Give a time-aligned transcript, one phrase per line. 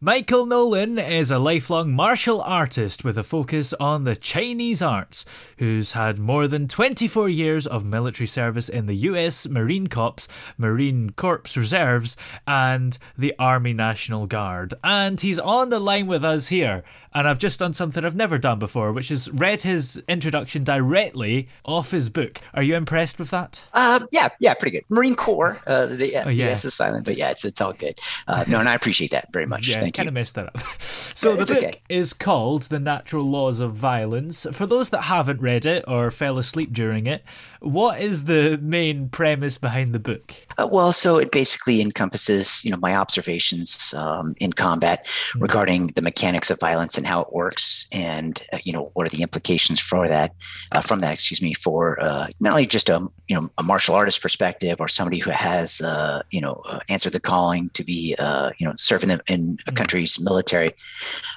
[0.00, 5.24] Michael Nolan is a lifelong martial artist with a focus on the Chinese arts,
[5.58, 11.10] who's had more than 24 years of military service in the US Marine Corps, Marine
[11.10, 12.14] Corps Reserves,
[12.46, 14.74] and the Army National Guard.
[14.84, 16.84] And he's on the line with us here.
[17.14, 21.48] And I've just done something I've never done before, which is read his introduction directly
[21.64, 22.42] off his book.
[22.52, 23.62] Are you impressed with that?
[23.72, 24.84] Uh, yeah, yeah, pretty good.
[24.90, 26.44] Marine Corps, uh, the, Oh, yeah.
[26.46, 27.98] the S is silent, but yeah, it's it's all good.
[28.28, 29.66] Uh, no, and I appreciate that very much.
[29.66, 30.10] Yeah, Thank kind you.
[30.10, 30.58] of messed that up.
[31.16, 31.80] So the book okay.
[31.88, 34.46] is called The Natural Laws of Violence.
[34.52, 37.24] For those that haven't read it or fell asleep during it,
[37.60, 40.34] what is the main premise behind the book?
[40.58, 45.42] Uh, well, so it basically encompasses, you know, my observations um, in combat Hmm.
[45.42, 49.10] regarding the mechanics of violence and how it works, and uh, you know, what are
[49.10, 50.34] the implications for that,
[50.72, 53.94] uh, from that, excuse me, for uh, not only just a you know a martial
[53.94, 58.14] artist perspective or somebody who has uh, you know uh, answered the calling to be
[58.18, 60.72] uh, you know serving in, in a country's military,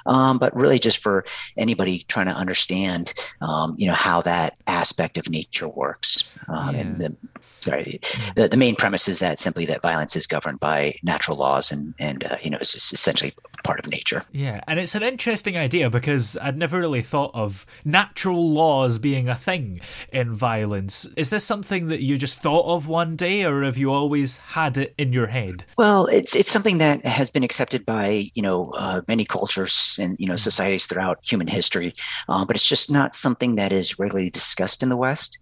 [0.06, 1.24] um, but really just for
[1.56, 6.34] anybody trying to understand, um, you know, how that aspect of nature works.
[6.48, 7.16] Um, And the,
[7.60, 8.00] sorry,
[8.36, 11.94] the, the main premise is that simply that violence is governed by natural laws and
[11.98, 14.22] and uh, you know it's essentially part of nature.
[14.32, 19.28] Yeah, and it's an interesting idea because I'd never really thought of natural laws being
[19.28, 19.80] a thing
[20.12, 21.06] in violence.
[21.16, 24.78] Is this something that you just thought of one day, or have you always had
[24.78, 25.64] it in your head?
[25.76, 30.16] Well, it's it's something that has been accepted by you know uh, many cultures and
[30.18, 31.94] you know societies throughout human history,
[32.28, 35.38] um, but it's just not something that is regularly discussed in the West,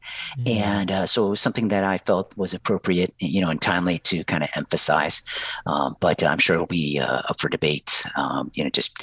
[0.47, 3.99] and uh, so it was something that I felt was appropriate, you know, and timely
[4.01, 5.23] to kind of emphasize.
[5.67, 8.05] Um, but I'm sure it'll be uh, up for debate.
[8.17, 8.97] Um, you know, just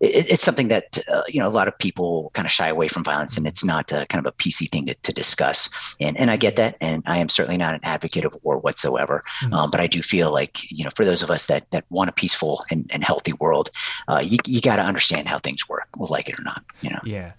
[0.00, 2.88] it, it's something that uh, you know a lot of people kind of shy away
[2.88, 5.68] from violence, and it's not uh, kind of a PC thing to, to discuss.
[6.00, 9.24] And and I get that, and I am certainly not an advocate of war whatsoever.
[9.52, 12.10] Um, but I do feel like you know for those of us that that want
[12.10, 13.70] a peaceful and, and healthy world,
[14.08, 16.64] uh, you you got to understand how things work, well, like it or not.
[16.80, 17.00] You know.
[17.04, 17.32] Yeah.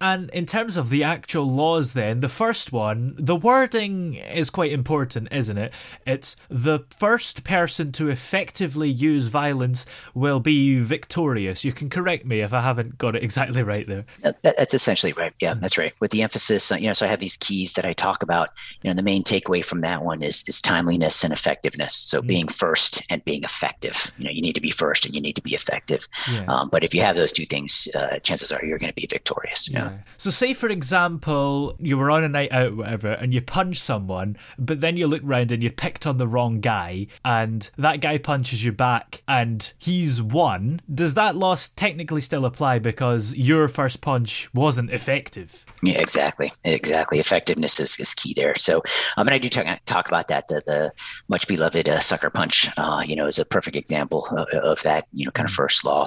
[0.00, 4.72] And in terms of the actual laws, then, the first one, the wording is quite
[4.72, 5.72] important, isn't it?
[6.06, 11.64] It's the first person to effectively use violence will be victorious.
[11.64, 14.04] You can correct me if I haven't got it exactly right there.
[14.20, 15.32] That, that- that's essentially right.
[15.40, 15.92] Yeah, that's right.
[16.00, 18.50] With the emphasis, on, you know, so I have these keys that I talk about.
[18.82, 21.94] You know, the main takeaway from that one is is timeliness and effectiveness.
[21.94, 24.12] So being first and being effective.
[24.18, 26.08] You know, you need to be first and you need to be effective.
[26.30, 26.44] Yeah.
[26.46, 29.06] Um, but if you have those two things, uh, chances are you're going to be
[29.08, 29.70] victorious.
[29.70, 29.98] know?
[30.16, 34.36] So, say for example, you were on a night out, whatever, and you punch someone,
[34.58, 38.18] but then you look round and you picked on the wrong guy, and that guy
[38.18, 40.80] punches you back, and he's won.
[40.92, 45.64] Does that loss technically still apply because your first punch wasn't effective?
[45.82, 47.18] Yeah, exactly, exactly.
[47.18, 48.54] Effectiveness is, is key there.
[48.56, 48.82] So,
[49.16, 50.48] um, and I do talk, talk about that.
[50.48, 50.92] The, the
[51.28, 55.06] much beloved uh, sucker punch, uh, you know, is a perfect example of, of that.
[55.12, 56.06] You know, kind of first law,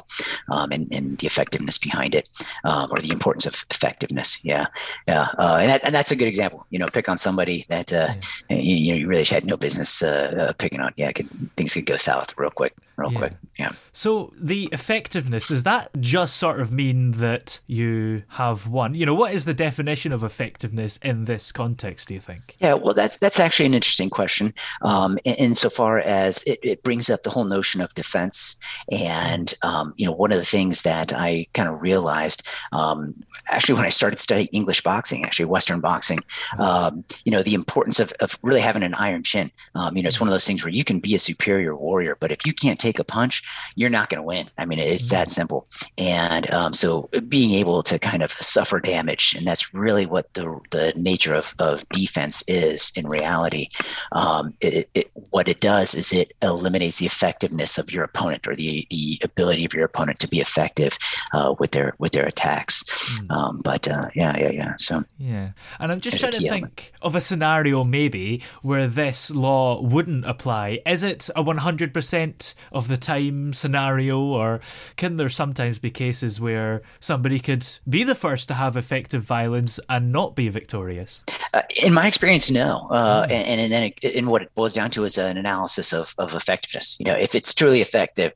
[0.51, 2.28] um, and, and the effectiveness behind it,
[2.64, 4.40] um, or the importance of effectiveness.
[4.43, 4.67] Yeah,
[5.08, 6.66] yeah, uh, and that, and that's a good example.
[6.70, 8.14] You know, pick on somebody that uh,
[8.49, 10.93] you, you know you really had no business uh, uh, picking on.
[10.96, 13.18] Yeah, could, things could go south real quick, real Yeah.
[13.18, 13.34] quick.
[13.58, 13.72] Yeah.
[13.92, 18.96] So the effectiveness does that just sort of mean that you have won?
[18.96, 22.08] You know, what is the definition of effectiveness in this context?
[22.08, 22.56] Do you think?
[22.59, 24.53] Yeah, well, that's that's actually an interesting question.
[24.82, 28.58] Um, in, insofar as it, it brings up the whole notion of defense,
[28.92, 33.14] and um, you know, one of the things that I kind of realized, um,
[33.50, 36.20] actually, when I started studying English boxing, actually Western boxing,
[36.59, 39.52] um, you know, the importance of, of really having an iron chin.
[39.76, 42.18] Um, you know, it's one of those things where you can be a superior warrior,
[42.20, 43.43] but if you can't take a punch,
[43.76, 44.47] you're not going to win.
[44.58, 45.67] I mean, it's that simple.
[45.97, 50.59] And um, so being able to kind of suffer damage, and that's really what the,
[50.72, 53.67] the nature of, of defense is in reality.
[54.11, 58.55] Um, it, it, what it does is it eliminates the effectiveness of your opponent or
[58.55, 60.97] the, the ability of your opponent to be effective
[61.34, 62.84] uh, with their with their attacks.
[63.20, 63.31] Mm.
[63.31, 64.73] Um, but uh, yeah, yeah, yeah.
[64.78, 66.91] So yeah, and I'm just trying to think element.
[67.02, 70.79] of a scenario maybe where this law wouldn't apply.
[70.85, 74.60] Is it a 100% of the time scenario, or
[74.98, 79.80] can there sometimes be cases where somebody could be the first to have effective violence
[79.90, 81.24] and not be victorious?
[81.54, 82.88] Uh, in my experience, no.
[82.92, 83.32] Uh, mm.
[83.32, 86.36] and, and then it, and what it boils down to is an analysis of, of
[86.36, 86.98] effectiveness.
[87.00, 88.34] You know, if it's truly effective,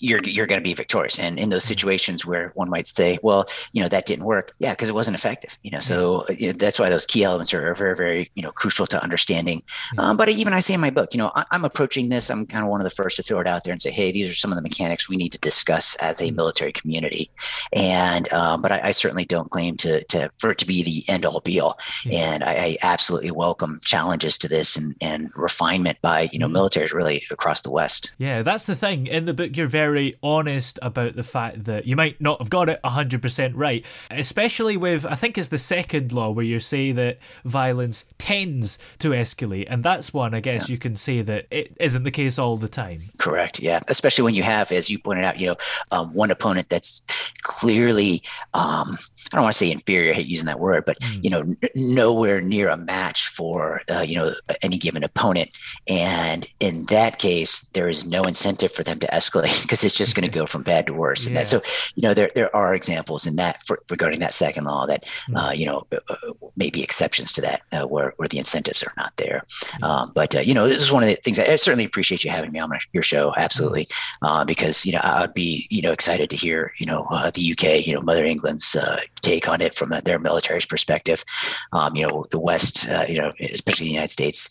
[0.00, 1.18] you're you're going to be victorious.
[1.18, 1.68] And in those mm-hmm.
[1.68, 5.16] situations where one might say, well, you know, that didn't work, yeah, because it wasn't
[5.16, 5.58] effective.
[5.62, 8.42] You know, so uh, you know, that's why those key elements are, very very you
[8.42, 9.62] know crucial to understanding.
[9.98, 12.30] Um, but even I say in my book, you know, I, am approaching this.
[12.30, 14.10] I'm kind of one of the first to throw it out there and say, hey,
[14.10, 16.36] these are some of the mechanics we need to discuss as a mm-hmm.
[16.36, 17.30] military community.
[17.72, 21.04] And um, but I, I, certainly don't claim to to for it to be the
[21.12, 21.78] end all be all.
[22.10, 26.56] And I, I, absolutely welcome challenges to this and and refinement by you know mm-hmm.
[26.56, 28.10] militaries really across the West.
[28.18, 29.06] Yeah, that's the thing.
[29.06, 32.50] In the book, you're very very honest about the fact that you might not have
[32.50, 36.92] got it 100% right, especially with, I think it's the second law where you say
[36.92, 39.66] that violence tends to escalate.
[39.70, 40.74] And that's one, I guess, yeah.
[40.74, 43.00] you can say that it isn't the case all the time.
[43.16, 43.60] Correct.
[43.60, 43.80] Yeah.
[43.88, 45.56] Especially when you have, as you pointed out, you know,
[45.90, 47.00] um, one opponent that's
[47.42, 48.98] clearly, um,
[49.32, 51.24] I don't want to say inferior, I hate using that word, but, mm.
[51.24, 55.50] you know, n- nowhere near a match for, uh, you know, any given opponent.
[55.88, 60.14] And in that case, there is no incentive for them to escalate because it's just
[60.14, 61.26] going to go from bad to worse.
[61.26, 61.60] And that, so,
[61.94, 65.36] you know, there, there are examples in that for, regarding that second law that, mm-hmm.
[65.36, 69.12] uh, you know, uh, maybe exceptions to that uh, where, where the incentives are not
[69.16, 69.44] there.
[69.48, 69.84] Mm-hmm.
[69.84, 72.24] Um, but, uh, you know, this is one of the things I, I, certainly appreciate
[72.24, 73.34] you having me on your show.
[73.36, 73.86] Absolutely.
[74.22, 74.46] Mm-hmm.
[74.46, 77.86] because, you know, I'd be, you know, excited to hear, you know, uh, the UK,
[77.86, 78.76] you know, Mother England's
[79.20, 81.24] take on it from their military's perspective.
[81.72, 84.48] Um, you know, the West, you know, especially the United States,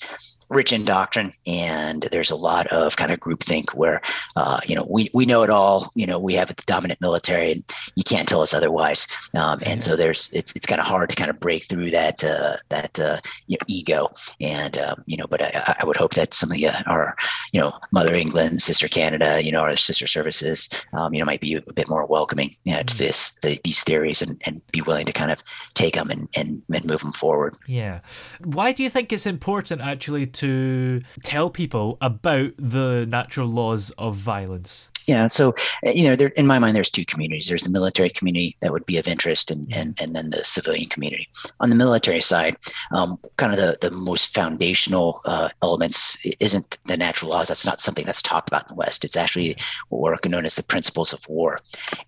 [0.49, 4.01] rich in doctrine and there's a lot of kind of groupthink where
[4.35, 5.89] uh, you know we, we know it all.
[5.95, 7.63] You know we have the dominant military and
[7.95, 9.07] you can't tell us otherwise.
[9.33, 12.23] Um, and so there's it's, it's kind of hard to kind of break through that
[12.23, 14.07] uh, that uh, you know, ego.
[14.39, 17.15] And um, you know but I, I, would hope that some of the, our
[17.51, 21.41] you know mother England sister Canada you know our sister services um, you know might
[21.41, 24.81] be a bit more welcoming you know, to this the, these theories and, and be
[24.81, 27.55] willing to kind of take them and, and, and move them forward.
[27.67, 27.99] Yeah.
[28.43, 34.15] Why do you think it's important actually to tell people about the natural laws of
[34.15, 34.91] violence?
[35.07, 35.55] Yeah, so
[35.85, 37.47] uh, you know, there, in my mind, there's two communities.
[37.47, 40.89] There's the military community that would be of interest, and and, and then the civilian
[40.89, 41.29] community.
[41.61, 42.57] On the military side,
[42.91, 47.47] um, kind of the the most foundational uh, elements isn't the natural laws.
[47.47, 49.05] That's not something that's talked about in the West.
[49.05, 49.55] It's actually
[49.87, 51.59] what are known as the principles of war.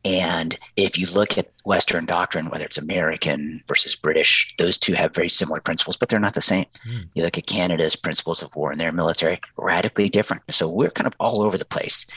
[0.03, 5.13] And if you look at Western doctrine, whether it's American versus British, those two have
[5.13, 6.65] very similar principles, but they're not the same.
[6.83, 7.07] Mm.
[7.13, 10.41] You look at Canada's principles of war and their military, radically different.
[10.49, 12.07] So we're kind of all over the place.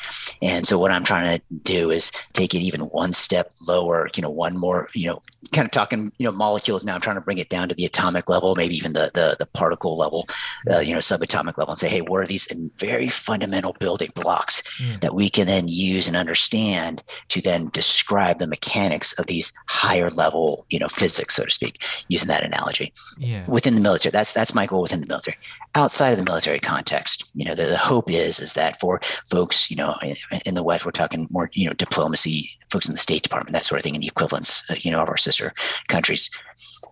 [0.40, 4.22] And so what I'm trying to do is take it even one step lower, you
[4.22, 5.22] know, one more, you know,
[5.52, 6.94] kind of talking, you know, molecules now.
[6.94, 9.46] I'm trying to bring it down to the atomic level, maybe even the the, the
[9.46, 10.28] particle level,
[10.70, 12.48] uh, you know, subatomic level, and say, hey, what are these
[12.78, 14.98] very fundamental building blocks mm.
[15.00, 20.08] that we can then use and understand to then describe the mechanics of these higher
[20.10, 22.92] level, you know, physics, so to speak, using that analogy.
[23.18, 23.44] Yeah.
[23.46, 25.36] Within the military, that's that's my goal within the military.
[25.74, 29.70] Outside of the military context, you know, the, the hope is is that for folks,
[29.70, 32.92] you know, in, in the the West, we're talking more, you know, diplomacy, folks in
[32.92, 35.16] the State Department, that sort of thing, and the equivalents, uh, you know, of our
[35.16, 35.52] sister
[35.88, 36.30] countries.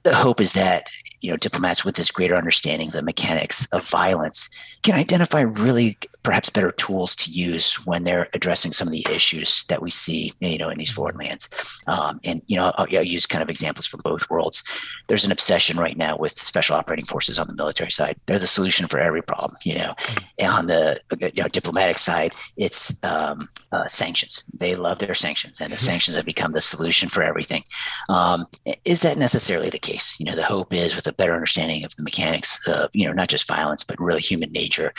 [0.03, 0.87] The hope is that
[1.21, 4.49] you know diplomats with this greater understanding of the mechanics of violence
[4.83, 9.65] can identify really perhaps better tools to use when they're addressing some of the issues
[9.65, 11.49] that we see you know in these foreign lands.
[11.87, 14.63] Um, and you know I'll, I'll, use kind of examples from both worlds.
[15.09, 18.17] There's an obsession right now with special operating forces on the military side.
[18.27, 19.95] They're the solution for every problem you know.
[20.39, 24.45] And on the you know, diplomatic side it's um, uh, sanctions.
[24.53, 27.65] They love their sanctions and the sanctions have become the solution for everything.
[28.09, 28.47] Um,
[28.85, 30.17] is that necessarily the case?
[30.19, 33.13] You know the hope is with a better understanding of the mechanics of you know
[33.13, 34.93] not just violence but really human nature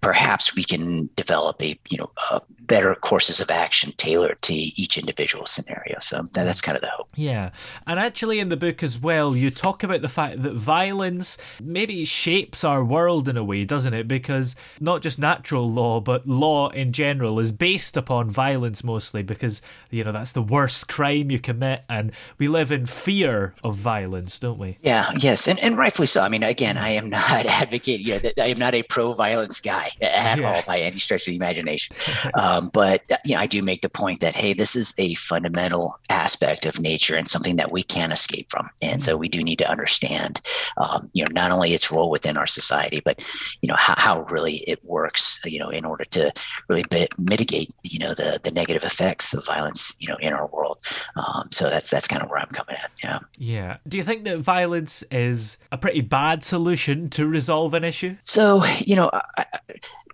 [0.00, 0.17] perhaps
[0.54, 5.46] we can develop a you know a better courses of action tailored to each individual
[5.46, 5.98] scenario.
[6.00, 7.08] So that's kind of the hope.
[7.16, 7.50] Yeah.
[7.86, 12.04] And actually, in the book as well, you talk about the fact that violence maybe
[12.04, 14.06] shapes our world in a way, doesn't it?
[14.06, 19.62] Because not just natural law, but law in general is based upon violence mostly because,
[19.90, 21.84] you know, that's the worst crime you commit.
[21.88, 24.76] And we live in fear of violence, don't we?
[24.82, 25.48] Yeah, yes.
[25.48, 26.20] And, and rightfully so.
[26.20, 29.60] I mean, again, I am not advocating, you know, I am not a pro violence
[29.60, 29.90] guy.
[30.08, 30.52] At yeah.
[30.52, 31.96] all by any stretch of the imagination.
[32.34, 35.98] um, but you know, I do make the point that hey, this is a fundamental
[36.10, 39.58] aspect of nature and something that we can't escape from, and so we do need
[39.58, 40.40] to understand,
[40.76, 43.24] um, you know, not only its role within our society, but
[43.62, 46.32] you know how, how really it works, you know, in order to
[46.68, 46.84] really
[47.18, 50.78] mitigate, you know, the the negative effects of violence, you know, in our world.
[51.16, 52.90] Um, so that's that's kind of where I'm coming at.
[53.02, 53.18] Yeah.
[53.38, 53.76] Yeah.
[53.86, 58.16] Do you think that violence is a pretty bad solution to resolve an issue?
[58.22, 59.44] So you know, I,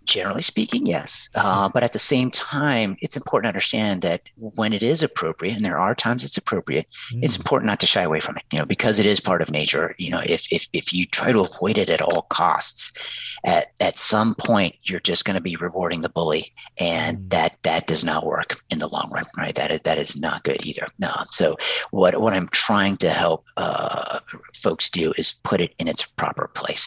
[0.05, 1.29] Generally speaking, yes.
[1.45, 5.55] Uh, but at the same time, it's important to understand that when it is appropriate,
[5.55, 7.23] and there are times it's appropriate, mm.
[7.23, 8.45] it's important not to shy away from it.
[8.53, 9.95] You know, because it is part of nature.
[9.99, 12.93] You know, if if if you try to avoid it at all costs,
[13.45, 17.31] at at some point you're just going to be rewarding the bully, and mm.
[17.31, 19.55] that that does not work in the long run, right?
[19.55, 20.87] That is that is not good either.
[20.99, 21.13] No.
[21.31, 21.57] So
[21.91, 24.21] what what I'm trying to help uh,
[24.55, 26.87] folks do is put it in its proper place.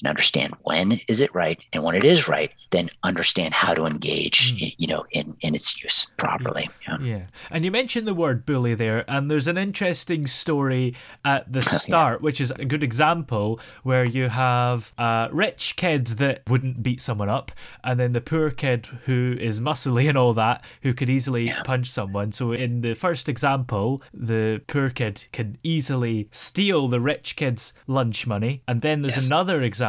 [0.00, 3.86] And understand when is it right, and when it is right, then understand how to
[3.86, 4.74] engage, mm.
[4.76, 6.68] you know, in in its use properly.
[6.86, 6.98] Yeah.
[7.00, 7.22] yeah.
[7.50, 12.20] And you mentioned the word bully there, and there's an interesting story at the start,
[12.20, 12.24] yeah.
[12.24, 17.30] which is a good example where you have uh, rich kids that wouldn't beat someone
[17.30, 21.46] up, and then the poor kid who is muscly and all that, who could easily
[21.46, 21.62] yeah.
[21.62, 22.32] punch someone.
[22.32, 28.26] So in the first example, the poor kid can easily steal the rich kid's lunch
[28.26, 29.26] money, and then there's yes.
[29.26, 29.85] another example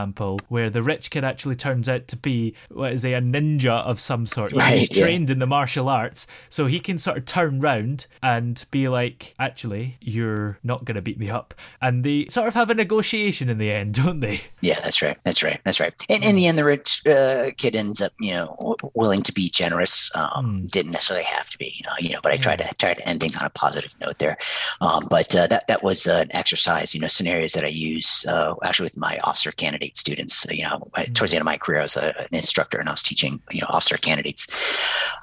[0.47, 3.99] where the rich kid actually turns out to be what is he, a ninja of
[3.99, 4.51] some sort.
[4.51, 5.33] Right, He's trained yeah.
[5.33, 9.97] in the martial arts, so he can sort of turn round and be like, "Actually,
[10.01, 13.57] you're not going to beat me up," and they sort of have a negotiation in
[13.57, 14.41] the end, don't they?
[14.61, 15.17] Yeah, that's right.
[15.23, 15.59] That's right.
[15.63, 15.93] That's right.
[16.09, 19.49] And in the end, the rich uh, kid ends up, you know, willing to be
[19.49, 20.11] generous.
[20.15, 20.71] Um, mm.
[20.71, 21.93] Didn't necessarily have to be, you know.
[21.99, 24.37] You know, but I tried to try to end things on a positive note there.
[24.81, 28.55] Um, but uh, that that was an exercise, you know, scenarios that I use uh,
[28.63, 30.45] actually with my officer candidate students.
[30.49, 31.13] You know, mm.
[31.13, 33.41] towards the end of my career, I was a, an instructor and I was teaching,
[33.51, 34.47] you know, officer candidates.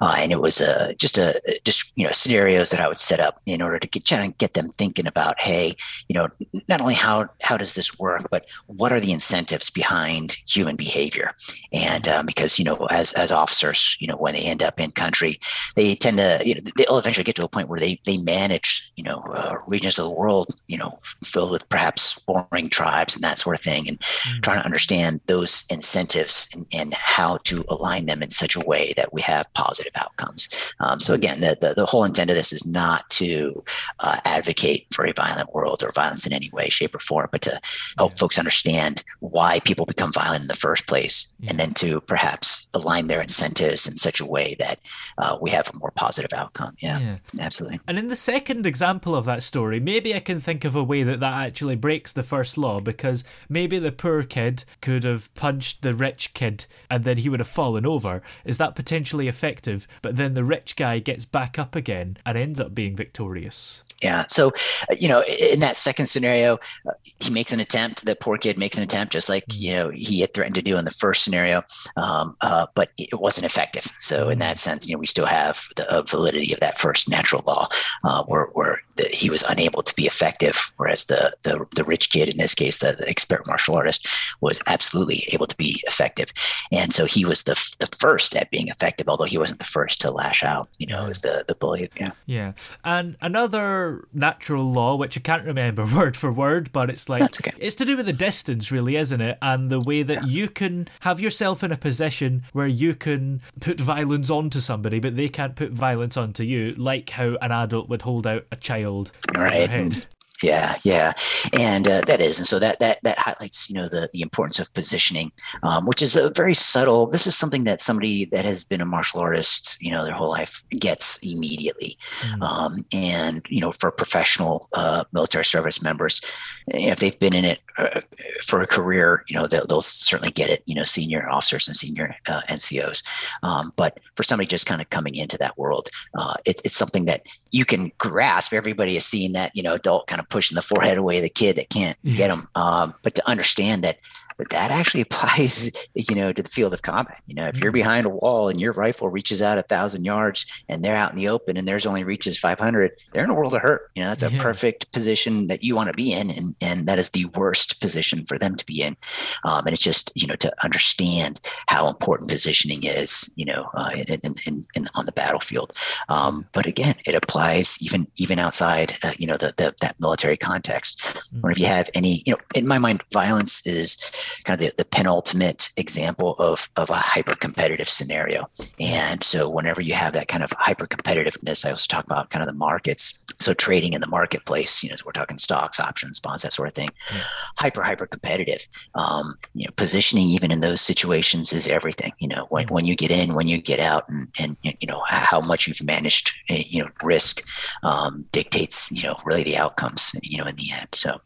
[0.00, 3.21] Uh, and it was uh, just a just you know scenarios that I would set
[3.21, 5.76] up in order to get try and get them thinking about, hey,
[6.09, 6.28] you know,
[6.68, 11.33] not only how how does this work, but what are the incentives behind human behavior?
[11.73, 14.90] And um, because you know, as as officers, you know, when they end up in
[14.90, 15.40] country,
[15.76, 18.92] they tend to you know they'll eventually get to a point where they they manage
[18.97, 23.25] you know uh, regions of the world, you know, filled with perhaps warring tribes and
[23.25, 24.40] that sort of thing, and mm-hmm.
[24.40, 28.61] try want to understand those incentives and, and, how to align them in such a
[28.61, 30.49] way that we have positive outcomes.
[30.80, 33.52] Um, so again, the, the, the whole intent of this is not to
[34.00, 37.42] uh, advocate for a violent world or violence in any way, shape, or form, but
[37.42, 37.61] to
[37.99, 38.18] help yeah.
[38.18, 41.50] folks understand why people become violent in the first place, yeah.
[41.50, 44.80] and then to perhaps align their incentives in such a way that
[45.18, 46.76] uh, we have a more positive outcome.
[46.80, 47.80] Yeah, yeah, absolutely.
[47.88, 51.02] And in the second example of that story, maybe I can think of a way
[51.02, 54.44] that that actually breaks the first law because maybe the poor kid
[54.81, 58.23] could have punched the rich kid and then he would have fallen over.
[58.45, 59.87] Is that potentially effective?
[60.03, 63.83] But then the rich guy gets back up again and ends up being victorious.
[64.03, 64.25] Yeah.
[64.29, 64.49] So,
[64.91, 66.59] uh, you know, in that second scenario,
[66.89, 68.05] uh, he makes an attempt.
[68.05, 70.77] The poor kid makes an attempt, just like you know he had threatened to do
[70.77, 71.63] in the first scenario,
[71.97, 73.87] um, uh, but it wasn't effective.
[73.99, 77.09] So, in that sense, you know, we still have the uh, validity of that first
[77.09, 77.67] natural law,
[78.05, 82.11] uh, where where the, he was unable to be effective, whereas the the, the rich
[82.11, 84.07] kid, in this case, the, the expert martial artist,
[84.41, 86.33] was absolutely able to be effective,
[86.73, 90.01] and so he was the the first at being effective, although he wasn't the first
[90.01, 90.69] to lash out.
[90.79, 91.89] You know, as the the bully.
[91.97, 92.13] Yeah.
[92.27, 92.53] Yeah,
[92.85, 97.53] and another natural law, which I can't remember word for word, but it's like okay.
[97.59, 99.38] it's to do with the distance, really, isn't it?
[99.43, 100.29] And the way that yeah.
[100.29, 105.17] you can have yourself in a position where you can put violence onto somebody, but
[105.17, 109.12] they can't put violence onto you, like how an adult would hold out a child.
[109.35, 110.07] Right.
[110.43, 111.12] Yeah, yeah,
[111.53, 114.59] and uh, that is, and so that that that highlights, you know, the the importance
[114.59, 115.31] of positioning,
[115.62, 117.07] um, which is a very subtle.
[117.07, 120.31] This is something that somebody that has been a martial artist, you know, their whole
[120.31, 122.43] life gets immediately, mm-hmm.
[122.43, 126.21] um, and you know, for professional uh, military service members,
[126.67, 128.00] if they've been in it uh,
[128.43, 130.64] for a career, you know, they'll, they'll, certainly get it.
[130.67, 133.05] You know, senior officers and senior uh, NCOs,
[133.45, 137.05] um, but for somebody just kind of coming into that world, uh, it, it's something
[137.05, 137.23] that
[137.55, 138.53] you can grasp.
[138.53, 141.57] Everybody is seeing that, you know, adult kind of pushing the forehead away the kid
[141.57, 142.49] that can't get them.
[142.54, 143.99] Um, but to understand that
[144.37, 147.21] but that actually applies, you know, to the field of combat.
[147.26, 147.81] You know, if you're mm-hmm.
[147.81, 151.17] behind a wall and your rifle reaches out a thousand yards and they're out in
[151.17, 153.91] the open and theirs only reaches 500, they're in a world of hurt.
[153.95, 154.43] You know, that's a yeah.
[154.43, 156.31] perfect position that you want to be in.
[156.31, 158.97] And, and that is the worst position for them to be in.
[159.45, 163.91] Um, and it's just, you know, to understand how important positioning is, you know, uh,
[164.09, 165.73] in, in, in, on the battlefield.
[166.09, 170.37] Um, but again, it applies even, even outside, uh, you know, the, the, that military
[170.37, 171.00] context.
[171.00, 171.38] Mm-hmm.
[171.41, 173.99] Whenever you have any, you know, in my mind, violence is
[174.45, 178.49] kind of the, the penultimate example of, of a hyper competitive scenario.
[178.81, 182.43] And so whenever you have that kind of hyper competitiveness, I also talk about kind
[182.43, 183.23] of the markets.
[183.41, 186.75] So trading in the marketplace, you know, we're talking stocks, options, bonds, that sort of
[186.75, 186.89] thing.
[187.13, 187.23] Yeah.
[187.58, 188.67] Hyper, hyper competitive.
[188.95, 192.13] Um, you know, positioning even in those situations is everything.
[192.19, 195.02] You know, when, when you get in, when you get out, and, and you know
[195.06, 197.45] how much you've managed, eh, you know, risk
[197.82, 200.89] um, dictates, you know, really the outcomes, you know, in the end.
[200.93, 201.19] So,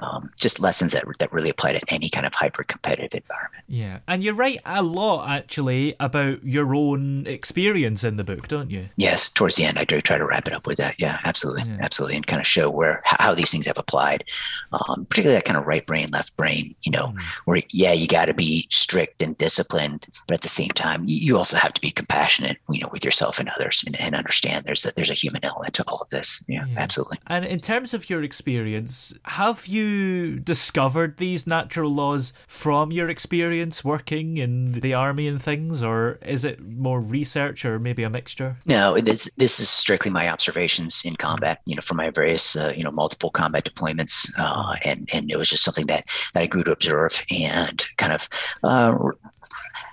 [0.00, 3.64] um, just lessons that that really apply to any kind of hyper competitive environment.
[3.68, 8.70] Yeah, and you write a lot actually about your own experience in the book, don't
[8.70, 8.88] you?
[8.96, 10.94] Yes, towards the end, I do try to wrap it up with that.
[10.98, 11.78] Yeah, absolutely, yeah.
[11.80, 14.24] absolutely, and kind of show where how these things have applied,
[14.72, 16.74] um, particularly that kind of right brain, left brain.
[16.82, 17.20] You know, mm.
[17.44, 21.36] where yeah, you got to be strict and disciplined, but at the same time, you
[21.36, 24.84] also have to be compassionate, you know, with yourself and others, and, and understand there's
[24.84, 26.42] a there's a human element to all of this.
[26.46, 27.18] Yeah, yeah, absolutely.
[27.26, 33.84] And in terms of your experience, have you discovered these natural laws from your experience
[33.84, 38.56] working in the army and things, or is it more research or maybe a mixture?
[38.66, 41.60] No, this this is strictly my observations in combat.
[41.66, 45.36] You know, from my various uh, you know multiple combat deployments, uh, and and it
[45.36, 48.28] was just something that that I grew to observe and kind of
[48.62, 48.96] uh,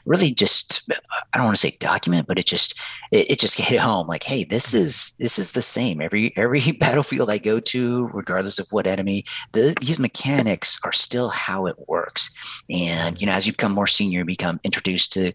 [0.05, 0.89] really just
[1.33, 2.79] I don't want to say document, but it just
[3.11, 4.77] it, it, just hit home like, hey, this mm-hmm.
[4.77, 9.25] is this is the same every every battlefield I go to, regardless of what enemy.
[9.51, 12.29] The, these mechanics are still how it works,
[12.69, 15.33] and you know, as you become more senior, you become introduced to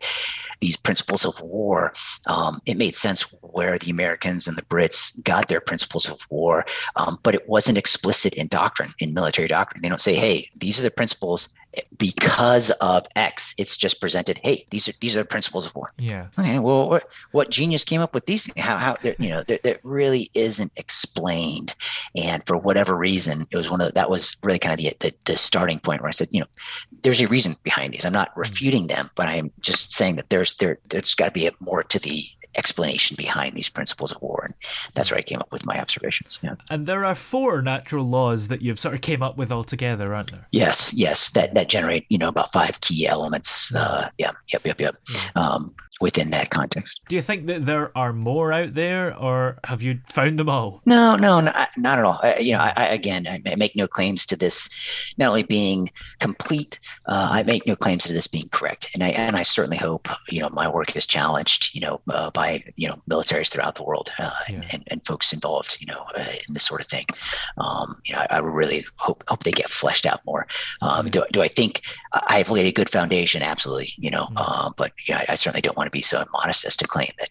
[0.61, 1.92] these principles of war.
[2.27, 6.64] Um, it made sense where the Americans and the Brits got their principles of war,
[6.97, 9.83] um, but it wasn't explicit in doctrine, in military doctrine.
[9.83, 11.49] They don't say, hey, these are the principles
[11.99, 13.55] because of X.
[13.59, 15.92] It's just presented, hey, these are these are the principles of war.
[15.99, 16.29] Yeah.
[16.38, 16.59] Okay.
[16.59, 18.51] Well, what, what genius came up with these?
[18.57, 21.75] How how you know that really isn't explained,
[22.16, 24.97] and for whatever reason, it was one of the, that was really kind of the,
[25.01, 26.47] the, the starting point where I said, you know,
[27.03, 28.05] there's a reason behind these.
[28.05, 28.38] I'm not mm.
[28.38, 31.99] refuting them, but I'm just saying that there's there there's got to be more to
[31.99, 32.25] the
[32.57, 34.55] explanation behind these principles of war, and
[34.95, 36.39] that's where I came up with my observations.
[36.43, 36.55] Yeah.
[36.71, 40.33] And there are four natural laws that you've sort of came up with altogether, aren't
[40.33, 40.47] there?
[40.51, 43.75] Yes, yes, that that generate you know about five key elements.
[43.75, 44.97] Uh, yeah, yep, yep, yep.
[45.35, 47.01] Um, within that context.
[47.09, 50.81] Do you think that there are more out there, or have you found them all?
[50.87, 52.21] No, no, not, not at all.
[52.23, 54.69] I, you know, I, I, again, I make no claims to this
[55.19, 59.09] not only being complete, uh, I make no claims to this being correct, and I
[59.09, 62.89] and I certainly hope you know my work is challenged, you know, uh, by you
[62.89, 64.63] know militaries throughout the world uh, yeah.
[64.73, 67.07] and, and, folks involved, you know, uh, in this sort of thing.
[67.57, 70.47] Um, you know, I, really hope hope they get fleshed out more.
[70.81, 71.83] Um, do, do I think
[72.13, 73.43] I've laid a good foundation?
[73.43, 74.73] Absolutely, you know, mm-hmm.
[74.77, 77.31] but yeah, I, I certainly don't want to be so modest as to claim that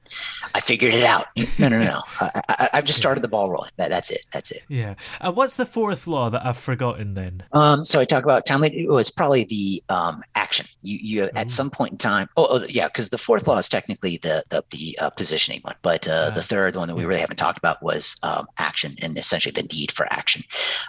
[0.55, 1.27] I figured it out.
[1.59, 1.85] No, no, no.
[1.85, 2.01] no.
[2.21, 3.71] I, have just started the ball rolling.
[3.77, 4.25] That, that's it.
[4.31, 4.63] That's it.
[4.67, 4.95] Yeah.
[5.21, 7.43] And what's the fourth law that I've forgotten then?
[7.53, 8.63] Um, so I talk about time.
[8.63, 10.67] It was probably the um, action.
[10.81, 11.29] You, you Ooh.
[11.35, 12.29] at some point in time.
[12.37, 15.75] Oh, oh yeah, because the fourth law is technically the the, the uh, positioning one,
[15.81, 19.17] but uh, the third one that we really haven't talked about was um, action and
[19.17, 20.43] essentially the need for action.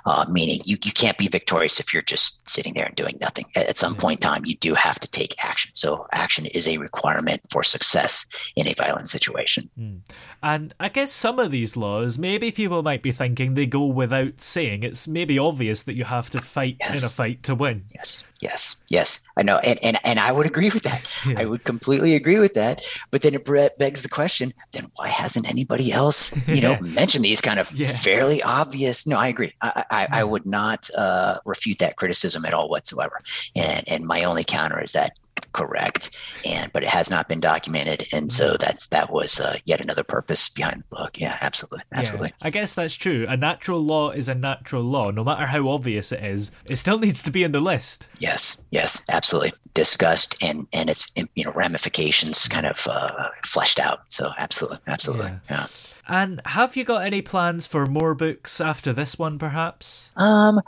[0.06, 3.46] Uh, meaning you you can't be victorious if you're just sitting there and doing nothing.
[3.54, 4.00] At, at some yeah.
[4.00, 5.70] point in time, you do have to take action.
[5.74, 9.68] So action is a requirement for success in a violent situation.
[9.78, 10.00] Mm.
[10.42, 14.40] And I guess some of these laws, maybe people might be thinking they go without
[14.40, 14.82] saying.
[14.82, 17.02] It's maybe obvious that you have to fight yes.
[17.02, 17.84] in a fight to win.
[17.94, 19.20] Yes, yes, yes.
[19.36, 21.10] I know, and and, and I would agree with that.
[21.28, 21.40] Yeah.
[21.40, 22.80] I would completely agree with that.
[23.10, 23.44] But then it
[23.78, 27.88] begs the question: then why hasn't anybody else, you know, mentioned these kind of yeah.
[27.88, 29.06] fairly obvious?
[29.06, 29.52] No, I agree.
[29.60, 33.20] I I, I would not uh, refute that criticism at all whatsoever.
[33.56, 35.18] And and my only counter is that
[35.52, 38.56] correct and but it has not been documented and so mm-hmm.
[38.60, 42.50] that's that was uh, yet another purpose behind the book yeah absolutely absolutely yeah, i
[42.50, 46.22] guess that's true a natural law is a natural law no matter how obvious it
[46.22, 50.90] is it still needs to be in the list yes yes absolutely discussed and and
[50.90, 55.38] its you know ramifications kind of uh, fleshed out so absolutely absolutely yeah.
[55.50, 55.66] yeah.
[56.08, 60.10] And have you got any plans for more books after this one, perhaps?
[60.16, 60.62] Um,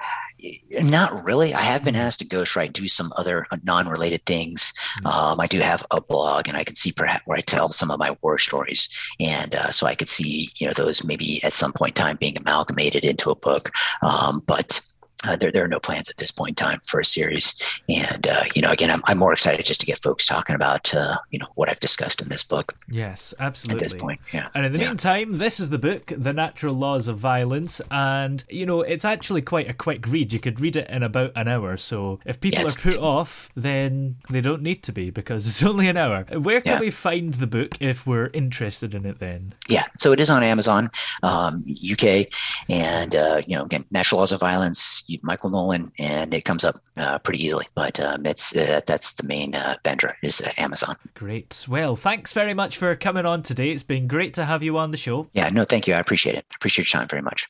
[0.83, 1.55] not really.
[1.55, 4.72] I have been asked to ghostwrite, do some other non-related things.
[4.98, 5.07] Mm-hmm.
[5.07, 7.90] Um, I do have a blog, and I can see perhaps where I tell some
[7.90, 11.53] of my war stories, and uh, so I could see you know those maybe at
[11.53, 13.70] some point in time being amalgamated into a book.
[14.03, 14.81] Um, but
[15.26, 17.54] uh, there, there are no plans at this point in time for a series.
[17.88, 20.94] And, uh, you know, again, I'm, I'm more excited just to get folks talking about,
[20.94, 22.74] uh, you know, what I've discussed in this book.
[22.88, 23.85] Yes, absolutely.
[23.85, 24.48] At this point, yeah.
[24.54, 24.88] And in the yeah.
[24.88, 27.83] meantime, this is the book, The Natural Laws of Violence.
[27.90, 30.33] And, you know, it's actually quite a quick read.
[30.33, 31.76] You could read it in about an hour.
[31.76, 35.88] So if people are put off, then they don't need to be because it's only
[35.88, 36.24] an hour.
[36.33, 36.80] Where can yeah.
[36.80, 39.54] we find the book if we're interested in it then?
[39.68, 40.90] Yeah, so it is on Amazon,
[41.22, 42.28] um, UK.
[42.70, 46.81] And, uh, you know, again, Natural Laws of Violence Michael Nolan, and it comes up
[46.96, 47.66] uh, pretty easily.
[47.75, 50.96] But um, it's uh, that's the main uh, vendor is uh, Amazon.
[51.14, 51.66] Great.
[51.68, 53.70] Well, thanks very much for coming on today.
[53.70, 55.29] It's been great to have you on the show.
[55.33, 55.94] Yeah, no, thank you.
[55.94, 56.46] I appreciate it.
[56.51, 57.46] I appreciate your time very much.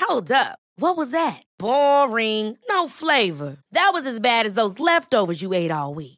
[0.00, 0.58] Hold up.
[0.76, 1.42] What was that?
[1.58, 2.56] Boring.
[2.68, 3.58] No flavor.
[3.72, 6.17] That was as bad as those leftovers you ate all week.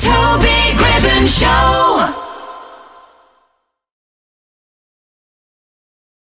[0.00, 2.19] Toby Gribbon Show.